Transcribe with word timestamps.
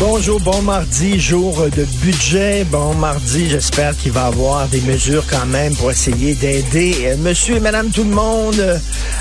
Bonjour, 0.00 0.40
bon 0.40 0.62
mardi, 0.62 1.20
jour 1.20 1.66
de 1.76 1.84
budget. 2.00 2.64
Bon 2.64 2.94
mardi, 2.94 3.50
j'espère 3.50 3.94
qu'il 3.94 4.12
va 4.12 4.22
y 4.22 4.28
avoir 4.28 4.66
des 4.68 4.80
mesures 4.80 5.24
quand 5.28 5.44
même 5.44 5.76
pour 5.76 5.90
essayer 5.90 6.34
d'aider 6.34 6.96
euh, 7.04 7.16
monsieur 7.18 7.56
et 7.56 7.60
madame 7.60 7.90
tout 7.90 8.04
le 8.04 8.10
monde 8.10 8.58
euh, 8.58 8.78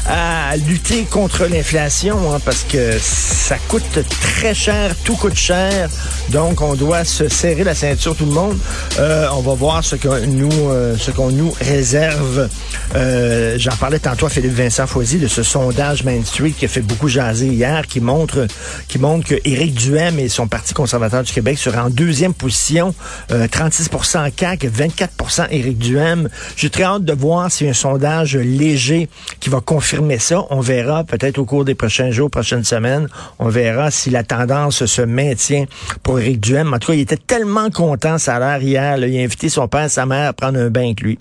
à 0.07 0.55
lutter 0.55 1.03
contre 1.03 1.47
l'inflation 1.47 2.33
hein, 2.33 2.39
parce 2.45 2.63
que 2.63 2.97
ça 2.97 3.57
coûte 3.67 3.99
très 4.21 4.53
cher, 4.53 4.95
tout 5.03 5.17
coûte 5.17 5.35
cher. 5.35 5.89
Donc, 6.29 6.61
on 6.61 6.75
doit 6.75 7.03
se 7.03 7.27
serrer 7.27 7.65
la 7.65 7.75
ceinture 7.75 8.15
tout 8.15 8.25
le 8.25 8.31
monde. 8.31 8.57
Euh, 8.99 9.27
on 9.33 9.41
va 9.41 9.55
voir 9.55 9.83
ce 9.83 9.97
qu'on 9.97 11.31
nous 11.31 11.53
réserve. 11.59 12.47
J'en 12.93 13.75
parlais 13.81 13.99
tantôt 13.99 14.27
à 14.27 14.29
Philippe 14.29 14.53
Vincent 14.53 14.87
Foisy 14.87 15.17
de 15.17 15.27
ce 15.27 15.43
sondage 15.43 16.05
Main 16.05 16.23
Street 16.23 16.53
qui 16.57 16.63
a 16.65 16.67
fait 16.69 16.81
beaucoup 16.81 17.09
jaser 17.09 17.47
hier, 17.47 17.85
qui 17.85 17.99
montre, 17.99 18.47
qui 18.87 18.97
montre 18.97 19.27
que 19.27 19.35
Éric 19.43 19.73
Duhem 19.73 20.19
et 20.19 20.29
son 20.29 20.47
Parti 20.47 20.68
conservateur 20.73 21.23
du 21.23 21.31
Québec 21.31 21.57
seraient 21.57 21.79
en 21.79 21.89
deuxième 21.89 22.33
position, 22.33 22.93
euh, 23.31 23.47
36% 23.47 24.31
CAQ, 24.37 24.69
24% 24.69 25.47
Éric 25.51 25.77
Duhem. 25.77 26.29
J'ai 26.55 26.69
très 26.69 26.83
hâte 26.83 27.03
de 27.03 27.13
voir 27.13 27.45
a 27.45 27.69
un 27.69 27.73
sondage 27.73 28.35
léger 28.35 29.09
qui 29.39 29.49
va 29.49 29.61
confirmer 29.61 30.19
ça. 30.19 30.43
On 30.49 30.59
verra 30.59 31.03
peut-être 31.03 31.37
au 31.37 31.45
cours 31.45 31.65
des 31.65 31.75
prochains 31.75 32.11
jours, 32.11 32.29
prochaines 32.29 32.63
semaines, 32.63 33.07
on 33.39 33.49
verra 33.49 33.91
si 33.91 34.09
la 34.09 34.23
tendance 34.23 34.85
se 34.85 35.01
maintient 35.01 35.65
pour 36.03 36.19
Éric 36.19 36.39
Duhem. 36.39 36.73
En 36.73 36.79
tout 36.79 36.91
cas, 36.91 36.93
il 36.93 37.01
était 37.01 37.17
tellement 37.17 37.69
content, 37.69 38.17
ça 38.17 38.35
a 38.35 38.39
l'air 38.39 38.61
hier. 38.61 38.97
il 38.97 39.17
a 39.17 39.23
invité 39.23 39.49
son 39.49 39.67
père 39.67 39.85
et 39.85 39.89
sa 39.89 40.05
mère 40.05 40.29
à 40.29 40.33
prendre 40.33 40.59
un 40.59 40.69
bain 40.69 40.85
avec 40.85 41.01
lui. 41.01 41.17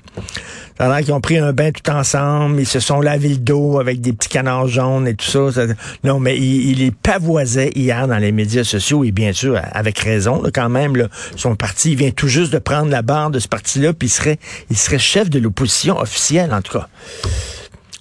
Ça 0.79 0.87
a 0.87 0.89
l'air 0.89 1.05
qu'ils 1.05 1.15
ont 1.15 1.21
pris 1.21 1.39
un 1.39 1.53
bain 1.53 1.71
tout 1.73 1.91
ensemble, 1.91 2.61
ils 2.61 2.67
se 2.67 2.81
sont 2.81 3.01
lavé 3.01 3.31
le 3.31 3.37
dos 3.37 3.81
avec 3.81 4.01
des 4.01 4.13
petits 4.13 4.29
canards 4.29 4.69
jaunes 4.69 5.09
et 5.09 5.15
tout 5.15 5.27
ça. 5.27 5.67
Non, 6.05 6.21
mais 6.21 6.37
il, 6.37 6.71
il 6.71 6.79
les 6.79 6.91
pavoisait 6.91 7.71
hier 7.75 8.07
dans 8.07 8.19
les 8.19 8.33
médias 8.33 8.65
sociaux 8.65 9.05
et 9.05 9.11
bien 9.11 9.33
sûr, 9.33 9.61
avec 9.73 9.99
raison 9.99 10.43
quand 10.55 10.69
même. 10.69 11.09
Son 11.37 11.57
parti, 11.57 11.95
vient 11.95 12.11
tout 12.11 12.29
juste 12.29 12.53
de 12.53 12.59
prendre 12.59 12.91
la 12.91 13.03
barre 13.03 13.31
de 13.31 13.39
ce 13.39 13.49
parti-là, 13.49 13.93
puis 13.93 14.09
il 14.09 14.11
serait, 14.11 14.39
il 14.71 14.77
serait 14.77 14.99
chef 14.99 15.29
de 15.31 15.39
l'opposition 15.39 15.99
officielle, 15.99 16.53
en 16.53 16.63
tout 16.63 16.79
cas. 16.79 16.89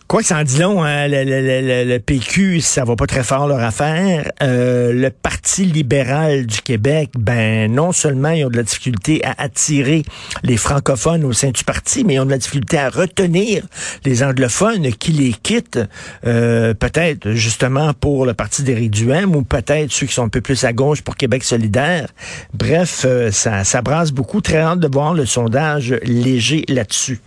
Quoi 0.08 0.22
que 0.22 0.28
ça 0.28 0.38
en 0.38 0.44
dit 0.44 0.60
long, 0.60 0.84
hein, 0.86 1.10
le, 1.10 1.26
le- 1.26 1.42
le- 1.42 1.84
le- 1.84 2.00
PQ, 2.00 2.62
ça 2.62 2.86
va 2.86 2.96
pas 2.96 3.08
très 3.08 3.24
fort 3.24 3.46
leur 3.46 3.60
affaire. 3.60 4.32
Euh, 4.42 4.94
le 4.94 5.10
Parti 5.10 5.66
libéral 5.66 6.46
du 6.46 6.62
Québec, 6.62 7.10
ben 7.18 7.70
non 7.70 7.92
seulement 7.92 8.30
ils 8.30 8.46
ont 8.46 8.50
de 8.50 8.56
la 8.56 8.64
difficulté 8.64 9.20
à 9.26 9.36
attirer 9.38 10.04
les 10.44 10.56
francophones 10.56 11.26
au 11.26 11.34
sein 11.34 11.50
du 11.50 11.62
parti, 11.66 12.06
mais 12.06 12.14
ils 12.14 12.20
ont 12.22 12.26
de 12.26 12.32
la 12.32 12.38
difficulté 12.38 12.78
à 12.78 12.90
retenir 12.90 13.64
les 14.06 14.24
anglophones 14.24 14.94
qui 14.94 15.12
les 15.12 15.34
quittent, 15.34 15.80
euh, 16.26 16.74
peut-être 16.74 17.32
justement 17.32 17.94
pour 17.94 18.26
le 18.26 18.34
Parti 18.34 18.64
d'Éric 18.64 18.92
Duhem 18.92 19.36
ou 19.36 19.42
peut-être 19.42 19.92
ceux 19.92 20.06
qui 20.06 20.14
sont 20.14 20.24
un 20.24 20.30
peu 20.30 20.40
plus 20.42 20.64
à 20.64 20.72
gauche 20.72 21.02
pour 21.02 21.18
Québec 21.18 21.44
solidaire. 21.44 22.08
Bref, 22.54 23.02
euh, 23.06 23.30
ça, 23.32 23.66
ça 23.66 23.82
brasse 23.82 24.12
beaucoup. 24.14 24.40
Très 24.40 24.60
hâte 24.60 24.80
de 24.80 24.88
voir 24.88 25.14
le 25.14 25.26
sondage 25.26 25.94
léger 26.04 26.64
là-dessus. 26.70 27.20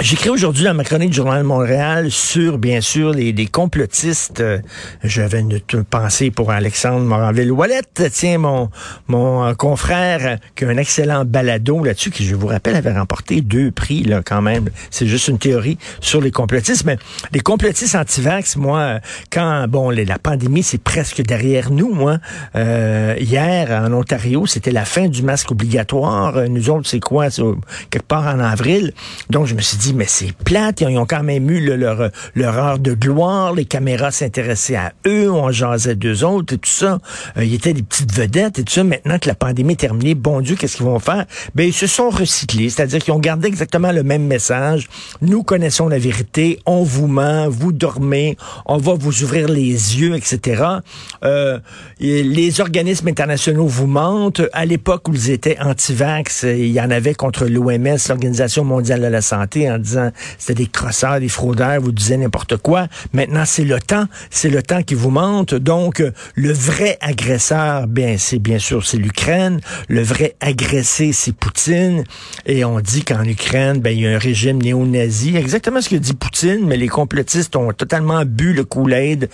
J'écris 0.00 0.28
aujourd'hui 0.28 0.64
dans 0.64 0.74
ma 0.74 0.82
chronique 0.82 1.10
du 1.10 1.16
Journal 1.16 1.42
de 1.42 1.46
Montréal 1.46 2.10
sur, 2.10 2.58
bien 2.58 2.80
sûr, 2.80 3.12
les, 3.12 3.32
les 3.32 3.46
complotistes. 3.46 4.40
Euh, 4.40 4.58
J'avais 5.04 5.38
une 5.38 5.60
pensée 5.88 6.32
pour 6.32 6.50
Alexandre 6.50 7.06
Moranville-Wallet, 7.06 7.82
tiens, 8.10 8.38
mon, 8.38 8.70
mon 9.06 9.44
euh, 9.44 9.54
confrère, 9.54 10.38
qui 10.56 10.64
a 10.64 10.68
un 10.68 10.78
excellent 10.78 11.24
balado 11.24 11.82
là-dessus, 11.82 12.10
qui, 12.10 12.26
je 12.26 12.34
vous 12.34 12.48
rappelle, 12.48 12.74
avait 12.74 12.92
remporté 12.92 13.40
deux 13.40 13.70
prix, 13.70 14.02
là, 14.02 14.20
quand 14.22 14.42
même. 14.42 14.68
C'est 14.90 15.06
juste 15.06 15.28
une 15.28 15.38
théorie 15.38 15.78
sur 16.00 16.20
les 16.20 16.32
complotistes. 16.32 16.84
Mais 16.84 16.98
les 17.32 17.40
complotistes 17.40 17.94
anti-vax, 17.94 18.56
moi, 18.56 18.78
euh, 18.80 18.98
quand, 19.30 19.68
bon, 19.68 19.90
la 19.90 20.18
pandémie, 20.18 20.64
c'est 20.64 20.82
presque 20.82 21.22
derrière 21.22 21.70
nous, 21.70 21.94
moi. 21.94 22.18
Euh, 22.56 23.14
hier, 23.20 23.70
en 23.70 23.92
Ontario, 23.92 24.44
c'était 24.46 24.72
la 24.72 24.84
fin 24.84 25.06
du 25.06 25.22
masque 25.22 25.52
obligatoire. 25.52 26.48
Nous 26.50 26.68
autres, 26.68 26.88
c'est 26.88 27.00
quoi? 27.00 27.28
Quelque 27.90 28.06
part 28.06 28.26
en 28.26 28.40
avril. 28.40 28.92
Donc, 29.30 29.46
je 29.46 29.54
me 29.54 29.60
suis 29.60 29.76
dit, 29.76 29.83
mais 29.92 30.06
c'est 30.08 30.32
plate. 30.32 30.80
Ils 30.80 30.96
ont 30.98 31.06
quand 31.06 31.22
même 31.22 31.50
eu 31.50 31.60
le- 31.60 31.76
leur, 31.76 32.58
heure 32.58 32.78
de 32.78 32.94
gloire. 32.94 33.52
Les 33.52 33.64
caméras 33.64 34.10
s'intéressaient 34.10 34.76
à 34.76 34.92
eux. 35.06 35.30
On 35.30 35.50
jasait 35.50 35.94
d'eux 35.96 36.24
autres 36.24 36.54
et 36.54 36.58
tout 36.58 36.70
ça. 36.70 36.98
Euh, 37.36 37.44
ils 37.44 37.54
étaient 37.54 37.72
des 37.74 37.82
petites 37.82 38.12
vedettes 38.14 38.58
et 38.58 38.64
tout 38.64 38.72
ça. 38.72 38.84
Maintenant 38.84 39.18
que 39.18 39.28
la 39.28 39.34
pandémie 39.34 39.72
est 39.74 39.76
terminée, 39.76 40.14
bon 40.14 40.40
Dieu, 40.40 40.56
qu'est-ce 40.56 40.76
qu'ils 40.76 40.86
vont 40.86 40.98
faire? 40.98 41.26
Ben, 41.54 41.66
ils 41.66 41.72
se 41.72 41.86
sont 41.86 42.10
recyclés. 42.10 42.70
C'est-à-dire 42.70 43.00
qu'ils 43.00 43.12
ont 43.12 43.18
gardé 43.18 43.48
exactement 43.48 43.92
le 43.92 44.02
même 44.02 44.24
message. 44.26 44.88
Nous 45.20 45.42
connaissons 45.42 45.88
la 45.88 45.98
vérité. 45.98 46.60
On 46.66 46.82
vous 46.82 47.06
ment. 47.06 47.48
Vous 47.48 47.72
dormez. 47.72 48.36
On 48.66 48.78
va 48.78 48.94
vous 48.94 49.22
ouvrir 49.22 49.48
les 49.48 49.64
yeux, 50.00 50.14
etc. 50.14 50.62
Euh, 51.24 51.58
les 52.00 52.60
organismes 52.60 53.08
internationaux 53.08 53.66
vous 53.66 53.86
mentent. 53.86 54.42
À 54.52 54.64
l'époque 54.64 55.08
où 55.08 55.14
ils 55.14 55.30
étaient 55.30 55.58
anti-vax, 55.60 56.44
il 56.44 56.70
y 56.70 56.80
en 56.80 56.90
avait 56.90 57.14
contre 57.14 57.46
l'OMS, 57.46 57.96
l'Organisation 58.08 58.64
mondiale 58.64 59.00
de 59.00 59.06
la 59.06 59.22
santé, 59.22 59.68
en 59.74 59.78
disant 59.78 60.10
c'était 60.38 60.62
des 60.62 60.66
crosseurs, 60.66 61.20
des 61.20 61.28
fraudeurs, 61.28 61.80
vous 61.80 61.92
disiez 61.92 62.16
n'importe 62.16 62.56
quoi. 62.56 62.86
Maintenant, 63.12 63.44
c'est 63.44 63.64
le 63.64 63.80
temps. 63.80 64.06
C'est 64.30 64.50
le 64.50 64.62
temps 64.62 64.82
qui 64.82 64.94
vous 64.94 65.10
mente. 65.10 65.54
Donc, 65.54 66.02
le 66.34 66.52
vrai 66.52 66.98
agresseur, 67.00 67.86
bien, 67.86 68.16
c'est 68.18 68.38
bien 68.38 68.58
sûr, 68.58 68.84
c'est 68.86 68.96
l'Ukraine. 68.96 69.60
Le 69.88 70.02
vrai 70.02 70.34
agressé, 70.40 71.12
c'est 71.12 71.32
Poutine. 71.34 72.04
Et 72.46 72.64
on 72.64 72.80
dit 72.80 73.04
qu'en 73.04 73.24
Ukraine, 73.24 73.80
ben, 73.80 73.90
il 73.90 74.00
y 74.02 74.06
a 74.06 74.14
un 74.14 74.18
régime 74.18 74.62
néo-nazi. 74.62 75.36
Exactement 75.36 75.80
ce 75.80 75.88
que 75.88 75.96
dit 75.96 76.14
Poutine, 76.14 76.60
mais 76.66 76.76
les 76.76 76.88
complotistes 76.88 77.56
ont 77.56 77.72
totalement 77.72 78.24
bu 78.24 78.52
le 78.52 78.64
Kool-Aid. 78.64 79.28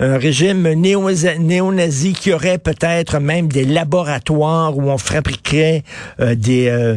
Un 0.00 0.18
régime 0.18 0.72
néo- 0.74 1.10
néo-nazi 1.38 2.12
qui 2.12 2.32
aurait 2.32 2.58
peut-être 2.58 3.18
même 3.18 3.48
des 3.48 3.64
laboratoires 3.64 4.76
où 4.76 4.82
on 4.90 4.98
fabriquerait 4.98 5.84
euh, 6.20 6.34
des, 6.34 6.68
euh, 6.68 6.96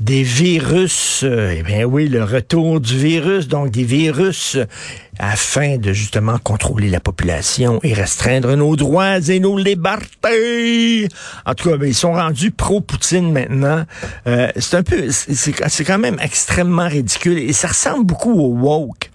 des 0.00 0.22
virus. 0.22 1.22
euh, 1.24 1.54
eh 1.56 1.62
bien 1.62 1.84
oui, 1.84 2.08
le 2.08 2.22
retour 2.38 2.80
du 2.80 2.96
virus, 2.96 3.48
donc 3.48 3.70
des 3.70 3.84
virus 3.84 4.56
afin 5.18 5.76
de 5.76 5.92
justement 5.92 6.38
contrôler 6.38 6.88
la 6.88 7.00
population 7.00 7.80
et 7.82 7.92
restreindre 7.92 8.54
nos 8.56 8.76
droits 8.76 9.18
et 9.28 9.40
nos 9.40 9.58
libertés. 9.58 11.08
En 11.44 11.54
tout 11.54 11.70
cas, 11.70 11.76
ben, 11.76 11.86
ils 11.88 11.94
sont 11.94 12.12
rendus 12.12 12.52
pro-Poutine 12.52 13.32
maintenant. 13.32 13.84
Euh, 14.26 14.50
c'est 14.56 14.76
un 14.76 14.82
peu, 14.82 15.08
c'est 15.10 15.84
quand 15.84 15.98
même 15.98 16.18
extrêmement 16.20 16.88
ridicule 16.88 17.38
et 17.38 17.52
ça 17.52 17.68
ressemble 17.68 18.04
beaucoup 18.06 18.32
au 18.32 18.54
woke 18.54 19.10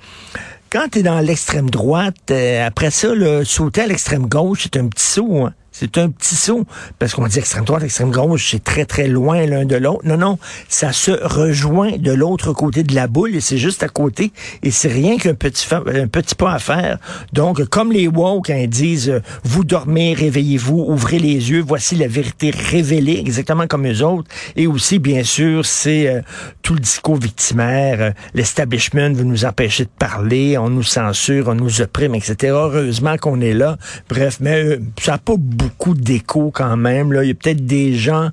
quand 0.74 0.90
tu 0.92 1.04
dans 1.04 1.20
l'extrême 1.20 1.70
droite, 1.70 2.32
euh, 2.32 2.66
après 2.66 2.90
ça, 2.90 3.14
là, 3.14 3.46
sauter 3.46 3.82
à 3.82 3.88
l'extrême 3.88 4.26
gauche, 4.26 4.64
c'est 4.64 4.78
un 4.78 4.88
petit 4.88 5.06
saut. 5.06 5.46
hein. 5.46 5.54
C'est 5.84 5.98
un 5.98 6.10
petit 6.10 6.36
saut. 6.36 6.66
Parce 6.98 7.14
qu'on 7.14 7.28
dit 7.28 7.40
extrême 7.40 7.66
droite, 7.66 7.84
extrême 7.84 8.12
gauche, 8.12 8.52
c'est 8.52 8.64
très, 8.64 8.86
très 8.86 9.08
loin 9.08 9.46
l'un 9.46 9.66
de 9.66 9.76
l'autre. 9.76 10.00
Non, 10.06 10.16
non, 10.16 10.40
ça 10.70 10.94
se 10.94 11.12
rejoint 11.12 11.98
de 11.98 12.14
l'autre 12.14 12.54
côté 12.54 12.84
de 12.84 12.96
la 12.96 13.08
boule 13.08 13.36
et 13.36 13.42
c'est 13.42 13.58
juste 13.58 13.84
à 13.84 13.90
côté. 13.90 14.32
Et 14.64 14.72
c'est 14.72 14.88
rien 14.88 15.18
qu'un 15.18 15.34
petit, 15.34 15.68
un 15.74 16.08
petit 16.08 16.36
pas 16.36 16.54
à 16.54 16.60
faire. 16.60 17.00
Donc, 17.34 17.66
comme 17.66 17.92
les 17.92 18.08
woke, 18.08 18.48
quand 18.48 18.56
ils 18.56 18.70
disent, 18.70 19.10
euh, 19.10 19.20
vous 19.44 19.66
dormez, 19.66 20.14
réveillez-vous, 20.14 20.86
ouvrez 20.88 21.20
les 21.20 21.52
yeux, 21.52 21.62
voici 21.68 21.96
la 21.96 22.08
vérité 22.08 22.52
révélée, 22.52 23.20
exactement 23.20 23.68
comme 23.68 23.86
eux 23.86 24.06
autres. 24.06 24.30
Et 24.56 24.68
aussi, 24.68 25.00
bien 25.00 25.26
sûr, 25.26 25.66
c'est 25.66 26.08
euh, 26.08 26.22
tout 26.62 26.76
le 26.76 26.80
discours 26.80 27.18
victimaire. 27.18 27.98
Euh, 28.00 28.12
l'establishment 28.34 29.12
veut 29.12 29.26
nous 29.26 29.44
empêcher 29.44 29.84
de 29.84 29.90
parler, 30.00 30.58
on 30.58 30.70
nous 30.70 30.84
censure, 30.84 31.50
on 31.50 31.56
nous 31.56 31.82
opprime, 31.82 32.16
etc. 32.16 32.54
Heureusement 32.54 33.18
qu'on 33.18 33.42
est 33.42 33.54
là. 33.54 33.78
Bref, 34.08 34.38
mais 34.40 34.80
ça 35.02 35.14
n'a 35.14 35.18
pas 35.18 35.36
beaucoup 35.38 35.73
d'écho 35.96 36.52
quand 36.54 36.78
même. 36.78 37.14
Là. 37.14 37.24
Il 37.24 37.28
y 37.28 37.32
a 37.32 37.34
peut-être 37.34 37.66
des 37.66 37.96
gens 37.96 38.30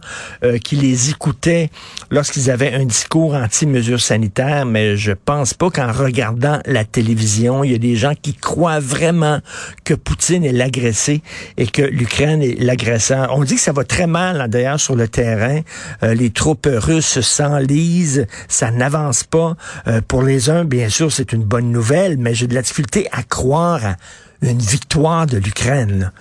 qui 0.64 0.76
les 0.76 1.10
écoutaient 1.10 1.70
lorsqu'ils 2.10 2.50
avaient 2.50 2.72
un 2.72 2.84
discours 2.84 3.34
anti-mesures 3.34 4.00
sanitaires, 4.00 4.66
mais 4.66 4.96
je 4.96 5.12
pense 5.12 5.54
pas 5.54 5.70
qu'en 5.70 5.92
regardant 5.92 6.60
la 6.66 6.84
télévision, 6.84 7.64
il 7.64 7.72
y 7.72 7.74
a 7.74 7.78
des 7.78 7.96
gens 7.96 8.14
qui 8.20 8.34
croient 8.34 8.80
vraiment 8.80 9.40
que 9.84 9.94
Poutine 9.94 10.44
est 10.44 10.52
l'agressé 10.52 11.22
et 11.56 11.66
que 11.66 11.82
l'Ukraine 11.82 12.42
est 12.42 12.60
l'agresseur. 12.60 13.30
On 13.36 13.44
dit 13.44 13.54
que 13.54 13.60
ça 13.60 13.72
va 13.72 13.84
très 13.84 14.06
mal, 14.06 14.48
d'ailleurs, 14.48 14.80
sur 14.80 14.96
le 14.96 15.08
terrain. 15.08 15.60
Euh, 16.02 16.14
les 16.14 16.30
troupes 16.30 16.68
russes 16.70 17.20
s'enlisent, 17.20 18.26
ça 18.48 18.70
n'avance 18.70 19.24
pas. 19.24 19.56
Euh, 19.86 20.00
pour 20.06 20.22
les 20.22 20.50
uns, 20.50 20.64
bien 20.64 20.88
sûr, 20.88 21.12
c'est 21.12 21.32
une 21.32 21.44
bonne 21.44 21.70
nouvelle, 21.70 22.16
mais 22.18 22.34
j'ai 22.34 22.46
de 22.46 22.54
la 22.54 22.62
difficulté 22.62 23.06
à 23.12 23.22
croire 23.22 23.96
une 24.42 24.58
victoire 24.58 25.26
de 25.26 25.38
l'Ukraine 25.38 26.12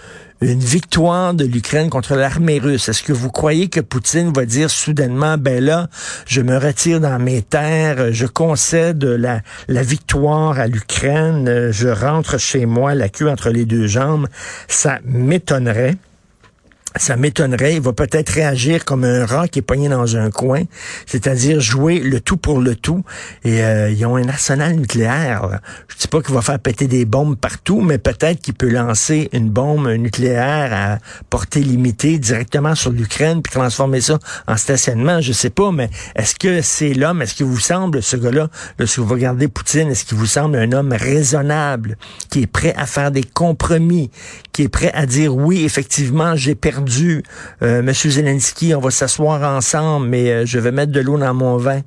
une 0.41 0.59
victoire 0.59 1.33
de 1.33 1.43
l'Ukraine 1.45 1.89
contre 1.89 2.15
l'armée 2.15 2.59
russe. 2.59 2.87
Est-ce 2.87 3.03
que 3.03 3.11
vous 3.11 3.29
croyez 3.29 3.67
que 3.67 3.81
Poutine 3.81 4.31
va 4.31 4.45
dire 4.45 4.69
soudainement, 4.69 5.37
ben 5.37 5.63
là, 5.63 5.89
je 6.25 6.41
me 6.41 6.57
retire 6.57 7.01
dans 7.01 7.19
mes 7.19 7.41
terres, 7.41 8.13
je 8.13 8.25
concède 8.25 9.03
la, 9.03 9.41
victoire 9.83 10.59
à 10.59 10.67
l'Ukraine, 10.67 11.71
je 11.71 11.89
rentre 11.89 12.37
chez 12.37 12.65
moi, 12.65 12.95
la 12.95 13.09
queue 13.09 13.29
entre 13.29 13.49
les 13.49 13.65
deux 13.65 13.87
jambes? 13.87 14.27
Ça 14.67 14.99
m'étonnerait 15.03 15.97
ça 16.95 17.15
m'étonnerait. 17.15 17.75
Il 17.75 17.81
va 17.81 17.93
peut-être 17.93 18.29
réagir 18.29 18.85
comme 18.85 19.03
un 19.03 19.25
rat 19.25 19.47
qui 19.47 19.59
est 19.59 19.63
pogné 19.63 19.89
dans 19.89 20.15
un 20.15 20.31
coin, 20.31 20.63
c'est-à-dire 21.05 21.59
jouer 21.59 21.99
le 21.99 22.19
tout 22.19 22.37
pour 22.37 22.59
le 22.59 22.75
tout. 22.75 23.03
Et 23.43 23.63
euh, 23.63 23.91
ils 23.91 24.05
ont 24.05 24.15
un 24.15 24.27
arsenal 24.27 24.75
nucléaire. 24.75 25.59
Je 25.87 25.95
dis 25.97 26.07
pas 26.07 26.21
qu'il 26.21 26.33
va 26.33 26.41
faire 26.41 26.59
péter 26.59 26.87
des 26.87 27.05
bombes 27.05 27.37
partout, 27.37 27.81
mais 27.81 27.97
peut-être 27.97 28.41
qu'il 28.41 28.53
peut 28.53 28.69
lancer 28.69 29.29
une 29.33 29.49
bombe 29.49 29.87
nucléaire 29.87 30.73
à 30.73 30.97
portée 31.29 31.61
limitée 31.61 32.17
directement 32.17 32.75
sur 32.75 32.91
l'Ukraine 32.91 33.41
puis 33.41 33.51
transformer 33.51 34.01
ça 34.01 34.19
en 34.47 34.57
stationnement. 34.57 35.21
Je 35.21 35.33
sais 35.33 35.49
pas, 35.49 35.71
mais 35.71 35.89
est-ce 36.15 36.35
que 36.35 36.61
c'est 36.61 36.93
l'homme, 36.93 37.21
est-ce 37.21 37.35
qu'il 37.35 37.45
vous 37.45 37.59
semble, 37.59 38.01
ce 38.01 38.17
gars-là, 38.17 38.49
lorsque 38.77 38.99
vous 38.99 39.13
regardez 39.13 39.47
Poutine, 39.47 39.89
est-ce 39.89 40.05
qu'il 40.05 40.17
vous 40.17 40.25
semble 40.25 40.57
un 40.57 40.71
homme 40.71 40.93
raisonnable, 40.93 41.97
qui 42.29 42.43
est 42.43 42.47
prêt 42.47 42.73
à 42.77 42.85
faire 42.85 43.11
des 43.11 43.23
compromis, 43.23 44.11
qui 44.59 44.65
est 44.65 44.67
prêt 44.67 44.91
à 44.93 45.05
dire 45.05 45.33
oui, 45.33 45.63
effectivement, 45.63 46.35
j'ai 46.35 46.53
perdu 46.53 47.23
euh, 47.61 47.81
Monsieur 47.81 48.09
Zelensky, 48.09 48.75
on 48.75 48.81
va 48.81 48.91
s'asseoir 48.91 49.41
ensemble, 49.55 50.09
mais 50.09 50.31
euh, 50.31 50.45
je 50.45 50.59
vais 50.59 50.73
mettre 50.73 50.91
de 50.91 50.99
l'eau 50.99 51.17
dans 51.17 51.33
mon 51.33 51.55
vin. 51.55 51.79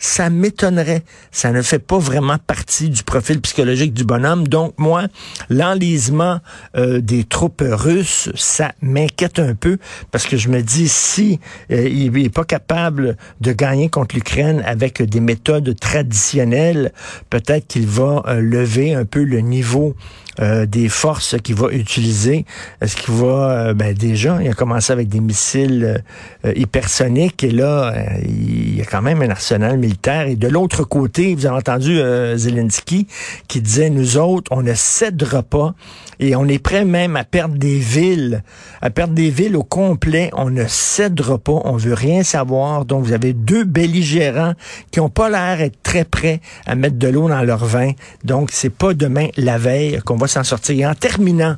Ça 0.00 0.30
m'étonnerait. 0.30 1.04
Ça 1.30 1.52
ne 1.52 1.62
fait 1.62 1.78
pas 1.78 1.98
vraiment 1.98 2.38
partie 2.38 2.88
du 2.88 3.04
profil 3.04 3.40
psychologique 3.40 3.94
du 3.94 4.04
bonhomme. 4.04 4.48
Donc, 4.48 4.74
moi, 4.78 5.04
l'enlisement 5.50 6.40
euh, 6.76 7.00
des 7.00 7.22
troupes 7.22 7.62
russes, 7.64 8.30
ça 8.34 8.72
m'inquiète 8.82 9.38
un 9.38 9.54
peu 9.54 9.78
parce 10.10 10.26
que 10.26 10.36
je 10.36 10.48
me 10.48 10.62
dis, 10.62 10.88
si 10.88 11.38
il 11.68 12.10
n'est 12.10 12.28
pas 12.30 12.44
capable 12.44 13.16
de 13.40 13.52
gagner 13.52 13.88
contre 13.88 14.16
l'Ukraine 14.16 14.62
avec 14.66 15.02
des 15.02 15.20
méthodes 15.20 15.78
traditionnelles, 15.78 16.92
peut-être 17.28 17.68
qu'il 17.68 17.86
va 17.86 18.24
lever 18.40 18.94
un 18.94 19.04
peu 19.04 19.22
le 19.22 19.40
niveau 19.40 19.94
euh, 20.40 20.64
des 20.64 20.88
forces 20.88 21.36
qu'il 21.42 21.56
va 21.56 21.68
utiliser. 21.70 22.46
Est-ce 22.80 22.96
qu'il 22.96 23.12
va, 23.12 23.50
euh, 23.50 23.74
ben 23.74 23.92
déjà, 23.92 24.38
il 24.40 24.48
a 24.48 24.54
commencé 24.54 24.90
avec 24.90 25.08
des 25.08 25.20
missiles 25.20 26.02
euh, 26.46 26.52
hypersoniques 26.56 27.44
et 27.44 27.50
là, 27.50 27.92
il 28.24 28.78
y 28.78 28.80
a 28.80 28.86
quand 28.86 29.02
même 29.02 29.20
un 29.20 29.28
arsenal. 29.28 29.78
Et 30.26 30.36
de 30.36 30.48
l'autre 30.48 30.84
côté, 30.84 31.34
vous 31.34 31.46
avez 31.46 31.56
entendu 31.56 32.00
Zelensky 32.36 33.06
qui 33.48 33.60
disait, 33.60 33.90
nous 33.90 34.16
autres, 34.18 34.50
on 34.50 34.62
ne 34.62 34.74
cédera 34.74 35.42
pas 35.42 35.74
et 36.18 36.36
on 36.36 36.46
est 36.46 36.58
prêt 36.58 36.84
même 36.84 37.16
à 37.16 37.24
perdre 37.24 37.56
des 37.56 37.78
villes, 37.78 38.42
à 38.82 38.90
perdre 38.90 39.14
des 39.14 39.30
villes 39.30 39.56
au 39.56 39.62
complet. 39.62 40.30
On 40.34 40.50
ne 40.50 40.64
cédera 40.66 41.38
pas, 41.38 41.60
on 41.64 41.76
veut 41.76 41.94
rien 41.94 42.22
savoir. 42.22 42.84
Donc, 42.84 43.04
vous 43.04 43.12
avez 43.12 43.32
deux 43.32 43.64
belligérants 43.64 44.54
qui 44.90 45.00
ont 45.00 45.08
pas 45.08 45.30
l'air 45.30 45.58
d'être 45.58 45.82
très 45.82 46.04
prêts 46.04 46.40
à 46.66 46.74
mettre 46.74 46.96
de 46.96 47.08
l'eau 47.08 47.28
dans 47.28 47.42
leur 47.42 47.64
vin. 47.64 47.92
Donc, 48.24 48.50
c'est 48.52 48.70
pas 48.70 48.94
demain 48.94 49.28
la 49.36 49.58
veille 49.58 50.00
qu'on 50.04 50.16
va 50.16 50.26
s'en 50.26 50.44
sortir. 50.44 50.78
Et 50.78 50.86
en 50.86 50.94
terminant, 50.94 51.56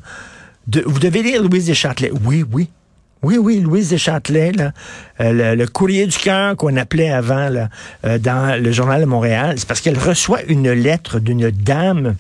vous 0.86 1.00
devez 1.00 1.22
lire 1.22 1.42
Louise 1.42 1.66
Deschâtelet. 1.66 2.12
Oui, 2.24 2.44
oui. 2.50 2.68
Oui, 3.22 3.38
oui, 3.38 3.60
Louise 3.60 3.90
Deschâtelet, 3.90 4.50
là, 4.50 4.72
euh, 5.20 5.54
le, 5.54 5.66
courrier 5.68 6.08
du 6.08 6.18
cœur 6.18 6.56
qu'on 6.56 6.76
appelait 6.76 7.12
avant 7.12 7.48
là, 7.50 7.68
euh, 8.04 8.18
dans 8.18 8.60
le 8.60 8.72
journal 8.72 9.00
de 9.00 9.06
Montréal, 9.06 9.54
c'est 9.58 9.68
parce 9.68 9.80
qu'elle 9.80 9.98
reçoit 9.98 10.42
une 10.48 10.72
lettre 10.72 11.20
d'une 11.20 11.50
dame 11.50 12.16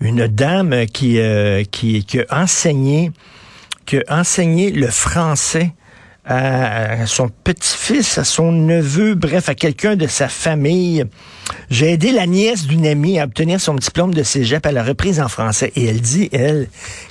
une 0.00 0.28
dame 0.28 0.86
qui, 0.86 1.18
euh, 1.18 1.64
qui, 1.64 2.04
qui, 2.04 2.20
a 2.20 2.42
enseigné, 2.42 3.10
qui 3.84 3.96
a 3.96 4.20
enseigné 4.20 4.70
le 4.70 4.86
français 4.86 5.72
à 6.24 7.06
son 7.06 7.28
petit-fils, 7.28 8.18
à 8.18 8.24
son 8.24 8.52
neveu, 8.52 9.14
bref, 9.14 9.48
à 9.48 9.54
quelqu'un 9.54 9.96
de 9.96 10.06
sa 10.06 10.28
famille. 10.28 11.04
J'ai 11.70 11.92
aidé 11.92 12.12
la 12.12 12.26
nièce 12.26 12.66
d'une 12.66 12.86
amie 12.86 13.18
à 13.18 13.24
obtenir 13.24 13.60
son 13.60 13.74
diplôme 13.74 14.14
de 14.14 14.22
cégep 14.22 14.64
à 14.66 14.72
la 14.72 14.82
reprise 14.82 15.20
en 15.20 15.28
français. 15.28 15.72
Et 15.76 15.84
elle 15.86 16.00
dit, 16.00 16.28
elle, 16.32 16.68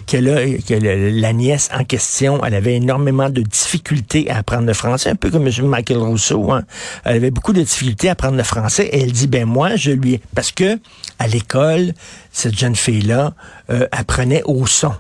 que, 0.08 0.18
que 0.62 1.20
la 1.20 1.34
nièce 1.34 1.70
en 1.74 1.84
question, 1.84 2.44
elle 2.44 2.56
avait 2.56 2.76
énormément 2.76 3.30
de 3.30 3.42
difficultés 3.42 4.30
à 4.30 4.38
apprendre 4.38 4.66
le 4.66 4.74
français, 4.74 5.10
un 5.10 5.16
peu 5.16 5.30
comme 5.30 5.48
M. 5.48 5.66
Michael 5.66 6.00
Rousseau. 6.00 6.52
Hein. 6.52 6.64
Elle 7.06 7.18
avait 7.18 7.32
beaucoup 7.32 7.54
de 7.54 7.62
difficultés 7.62 8.10
à 8.10 8.14
apprendre 8.14 8.38
le 8.38 8.44
français. 8.44 8.88
Et 8.88 9.04
elle 9.04 9.12
dit, 9.12 9.28
ben 9.28 9.46
moi, 9.46 9.76
je 9.76 9.92
lui... 9.92 10.20
Parce 10.36 10.52
que 10.52 10.80
à 11.20 11.28
l'école, 11.28 11.94
cette 12.32 12.58
jeune 12.58 12.76
fille-là 12.76 13.34
euh, 13.70 13.88
apprenait 13.92 14.44
au 14.46 14.66
son. 14.66 14.94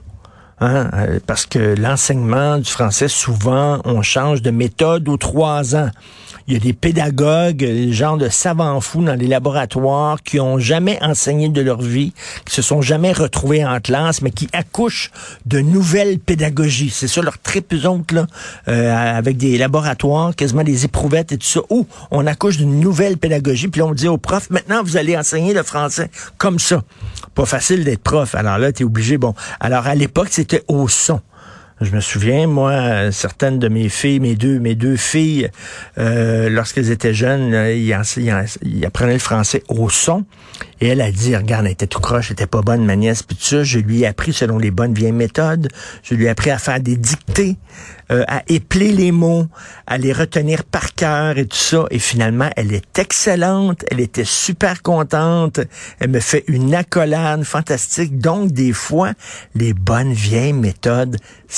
Hein, 0.60 0.90
euh, 0.94 1.20
parce 1.28 1.46
que 1.46 1.76
l'enseignement 1.78 2.58
du 2.58 2.70
français, 2.70 3.08
souvent, 3.08 3.80
on 3.86 4.02
change 4.02 4.42
de 4.42 4.50
méthode 4.50 5.08
aux 5.08 5.18
trois 5.18 5.76
ans. 5.76 5.90
Il 6.48 6.54
y 6.54 6.56
a 6.56 6.60
des 6.60 6.72
pédagogues, 6.72 7.58
des 7.58 7.92
gens 7.92 8.16
de 8.16 8.30
savants 8.30 8.80
fous 8.80 9.04
dans 9.04 9.16
les 9.16 9.28
laboratoires 9.28 10.24
qui 10.24 10.40
ont 10.40 10.60
jamais 10.60 10.98
enseigné 11.02 11.50
de 11.50 11.60
leur 11.60 11.82
vie, 11.82 12.14
qui 12.46 12.56
se 12.56 12.62
sont 12.62 12.82
jamais 12.82 13.12
retrouvés 13.12 13.66
en 13.66 13.82
classe, 13.82 14.22
mais 14.22 14.32
qui 14.32 14.48
accouchent 14.54 15.12
de 15.46 15.60
nouvelles 15.60 16.20
pédagogies. 16.20 16.90
C'est 16.90 17.10
ça 17.10 17.22
leur 17.22 17.38
trip, 17.38 17.74
là, 18.12 18.28
euh, 18.70 19.18
avec 19.18 19.36
des 19.36 19.58
laboratoires, 19.58 20.34
quasiment 20.38 20.64
des 20.64 20.86
éprouvettes 20.86 21.34
et 21.34 21.38
tout 21.38 21.46
ça, 21.46 21.60
où 21.70 21.86
on 22.12 22.26
accouche 22.26 22.56
d'une 22.56 22.80
nouvelle 22.80 23.18
pédagogie, 23.18 23.68
puis 23.68 23.82
on 23.82 23.94
dit 23.94 24.08
aux 24.08 24.18
profs, 24.18 24.50
maintenant 24.50 24.84
vous 24.84 24.96
allez 24.96 25.18
enseigner 25.18 25.54
le 25.54 25.64
français 25.64 26.10
comme 26.38 26.60
ça. 26.60 26.82
Pas 27.36 27.46
facile 27.46 27.84
d'être 27.84 28.02
prof. 28.02 28.36
Alors 28.36 28.58
là, 28.58 28.72
tu 28.72 28.84
es 28.84 28.86
obligé. 28.86 29.18
Bon, 29.18 29.36
alors 29.60 29.86
à 29.86 29.96
l'époque, 29.96 30.30
c'était 30.32 30.64
au 30.70 30.88
son. 30.88 31.20
Je 31.80 31.92
me 31.92 32.00
souviens, 32.00 32.48
moi, 32.48 33.12
certaines 33.12 33.60
de 33.60 33.68
mes 33.68 33.88
filles, 33.88 34.20
mes 34.20 34.36
deux, 34.36 34.58
mes 34.58 34.74
deux 34.74 34.96
filles, 34.96 35.50
euh, 36.00 36.50
lorsqu'elles 36.50 36.90
étaient 36.90 37.14
jeunes, 37.14 37.54
ils, 37.54 37.94
apprenaient 38.84 39.14
le 39.14 39.20
français 39.20 39.62
au 39.68 39.88
son. 39.88 40.26
Et 40.82 40.88
elle 40.88 41.02
a 41.02 41.12
dit, 41.12 41.36
regarde, 41.36 41.66
elle 41.66 41.74
était 41.74 41.86
tout 41.86 42.00
croche, 42.00 42.28
elle 42.30 42.34
était 42.34 42.48
pas 42.48 42.64
bonne, 42.64 42.84
ma 42.84 42.96
nièce, 42.96 43.22
puis 43.22 43.36
tout 43.38 43.44
ça. 43.44 43.64
Je 43.64 43.78
lui 43.78 44.02
ai 44.02 44.08
appris 44.08 44.34
selon 44.34 44.58
les 44.58 44.72
bonnes 44.72 44.96
vieilles 44.96 45.12
méthodes. 45.12 45.68
Je 46.02 46.16
lui 46.16 46.26
ai 46.26 46.30
appris 46.30 46.50
à 46.50 46.58
faire 46.58 46.80
des 46.80 46.98
dictées. 46.98 47.58
Euh, 48.10 48.24
à 48.30 48.42
épeler 48.48 48.94
les 48.94 49.12
mots, 49.12 49.48
à 49.86 49.98
les 49.98 50.14
retenir 50.14 50.64
par 50.64 50.96
cœur 50.96 51.38
et 51.38 51.46
tout 51.46 51.58
ça. 51.58 51.84
Et 51.92 52.00
finalement, 52.00 52.50
elle 52.56 52.74
est 52.74 53.00
excellente, 53.00 53.84
elle 53.92 54.00
était 54.00 54.24
super 54.24 54.82
contente, 54.82 55.60
elle 56.00 56.12
me 56.12 56.22
fait 56.22 56.46
une 56.48 56.74
accolade 56.74 57.44
fantastique. 57.44 58.18
Donc, 58.18 58.54
des 58.54 58.72
fois, 58.72 59.12
les 59.56 59.74
bonnes 59.74 60.14
vieilles 60.14 60.54
méthodes, 60.54 61.18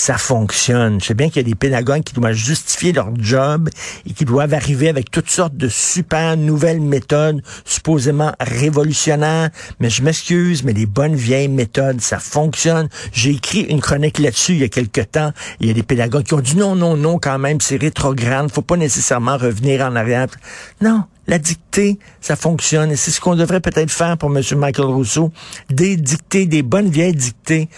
ça 0.10 0.18
fonctionne. 0.18 1.00
Je 1.00 1.06
sais 1.06 1.14
bien 1.14 1.28
qu'il 1.28 1.38
y 1.38 1.46
a 1.46 1.48
des 1.48 1.54
pédagogues 1.54 2.02
qui 2.02 2.16
doivent 2.16 2.34
justifier 2.34 2.94
leur 2.94 3.12
job 3.20 3.70
et 4.08 4.14
qui 4.14 4.26
doivent 4.26 4.56
arriver 4.56 4.90
avec 4.90 5.12
toutes 5.12 5.30
sortes 5.30 5.56
de 5.56 5.68
super 5.68 6.36
nouvelles 6.36 6.82
méthodes, 6.82 7.44
supposément 7.64 8.32
révolutionnaires. 8.40 9.52
Mais 9.80 9.92
je 9.92 10.02
m'excuse, 10.02 10.64
mais 10.64 10.74
les 10.74 10.88
bonnes 10.88 11.14
vieilles 11.14 11.48
méthodes, 11.48 12.02
ça 12.02 12.18
fonctionne. 12.18 12.90
J'ai 13.12 13.34
écrit 13.34 13.60
une 13.60 13.82
chronique 13.82 14.18
là-dessus 14.18 14.54
il 14.54 14.62
y 14.62 14.64
a 14.64 14.68
quelque 14.68 15.02
temps. 15.02 15.32
Il 15.60 15.68
y 15.68 15.70
a 15.70 15.74
des 15.76 15.84
pédagogues 15.84 16.24
qui 16.24 16.34
ont 16.34 16.40
dit 16.40 16.58
non, 16.58 16.76
non, 16.76 16.98
non, 16.98 17.20
quand 17.20 17.38
même, 17.38 17.62
c'est 17.62 17.78
rétrograde, 17.78 18.50
faut 18.52 18.64
pas 18.64 18.78
nécessairement 18.78 19.38
revenir 19.38 19.86
en 19.86 19.96
arrière. 19.96 20.26
Non, 20.82 21.04
la 21.28 21.38
dictée, 21.38 22.00
ça 22.20 22.36
fonctionne. 22.36 22.90
Et 22.90 22.96
c'est 22.96 23.12
ce 23.12 23.22
qu'on 23.22 23.36
devrait 23.36 23.62
peut-être 23.62 23.92
faire 23.92 24.18
pour 24.18 24.36
M. 24.36 24.42
Michael 24.58 24.88
Rousseau. 24.88 25.32
Des 25.70 25.98
dictées, 25.98 26.48
des 26.48 26.64
bonnes 26.64 26.90
vieilles 26.90 27.14
dictées 27.14 27.70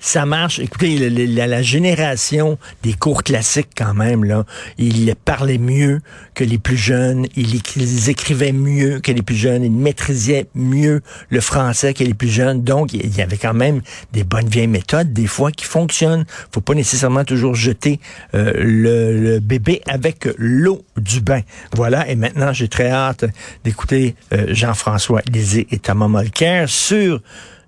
ça 0.00 0.26
marche. 0.26 0.58
Écoutez, 0.58 1.10
la, 1.10 1.46
la, 1.46 1.62
génération 1.62 2.58
des 2.82 2.92
cours 2.92 3.22
classiques, 3.22 3.70
quand 3.76 3.94
même, 3.94 4.24
là, 4.24 4.44
ils 4.78 5.14
parlaient 5.24 5.58
mieux 5.58 6.00
que 6.34 6.44
les 6.44 6.58
plus 6.58 6.76
jeunes, 6.76 7.26
ils, 7.36 7.60
ils, 7.76 8.08
écrivaient 8.08 8.52
mieux 8.52 9.00
que 9.00 9.10
les 9.10 9.22
plus 9.22 9.36
jeunes, 9.36 9.64
ils 9.64 9.72
maîtrisaient 9.72 10.46
mieux 10.54 11.02
le 11.30 11.40
français 11.40 11.94
que 11.94 12.04
les 12.04 12.14
plus 12.14 12.28
jeunes. 12.28 12.62
Donc, 12.62 12.92
il 12.92 13.16
y 13.16 13.22
avait 13.22 13.36
quand 13.36 13.54
même 13.54 13.80
des 14.12 14.24
bonnes 14.24 14.48
vieilles 14.48 14.68
méthodes, 14.68 15.12
des 15.12 15.26
fois, 15.26 15.50
qui 15.50 15.64
fonctionnent. 15.64 16.24
faut 16.52 16.60
pas 16.60 16.74
nécessairement 16.74 17.24
toujours 17.24 17.54
jeter 17.54 18.00
euh, 18.34 18.52
le, 18.56 19.38
bébé 19.40 19.82
avec 19.88 20.28
l'eau 20.36 20.84
du 20.96 21.20
bain. 21.20 21.40
Voilà, 21.74 22.08
et 22.08 22.14
maintenant, 22.14 22.52
j'ai 22.52 22.68
très 22.68 22.90
hâte 22.90 23.24
d'écouter 23.64 24.14
euh, 24.32 24.46
Jean-François 24.48 25.22
Lisée 25.32 25.66
et 25.70 25.78
Thomas 25.78 26.08
Molker 26.08 26.64
sur 26.68 27.20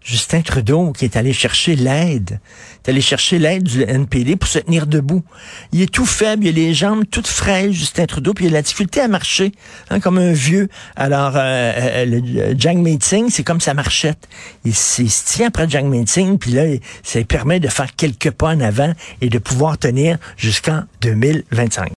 Justin 0.02 0.40
Trudeau 0.40 0.92
qui 0.92 1.04
est 1.04 1.16
allé 1.16 1.32
chercher 1.32 1.76
l'aide, 1.76 2.40
est 2.84 2.90
allé 2.90 3.00
chercher 3.00 3.38
l'aide 3.38 3.64
du 3.64 3.82
NPD 3.82 4.36
pour 4.36 4.48
se 4.48 4.58
tenir 4.58 4.86
debout. 4.86 5.22
Il 5.72 5.82
est 5.82 5.92
tout 5.92 6.06
faible, 6.06 6.44
il 6.44 6.48
a 6.48 6.52
les 6.52 6.74
jambes 6.74 7.04
toutes 7.10 7.28
fraîches, 7.28 7.72
Justin 7.72 8.06
Trudeau, 8.06 8.34
puis 8.34 8.46
il 8.46 8.48
a 8.48 8.58
la 8.58 8.62
difficulté 8.62 9.00
à 9.00 9.08
marcher, 9.08 9.52
hein, 9.90 10.00
comme 10.00 10.18
un 10.18 10.32
vieux. 10.32 10.68
Alors, 10.96 11.32
euh, 11.36 11.72
euh 11.76 12.04
le 12.06 12.58
Jiang 12.58 12.84
c'est 13.30 13.44
comme 13.44 13.60
sa 13.60 13.74
marchette. 13.74 14.28
Il, 14.64 14.72
il, 14.72 15.10
se 15.10 15.24
tient 15.26 15.48
après 15.48 15.68
Jiang 15.68 15.88
Meeting, 15.88 16.38
puis 16.38 16.52
là, 16.52 16.64
ça 17.02 17.18
lui 17.18 17.26
permet 17.26 17.60
de 17.60 17.68
faire 17.68 17.94
quelques 17.94 18.30
pas 18.30 18.48
en 18.48 18.60
avant 18.60 18.92
et 19.20 19.28
de 19.28 19.38
pouvoir 19.38 19.78
tenir 19.78 20.18
jusqu'en 20.36 20.82
2025. 21.02 21.88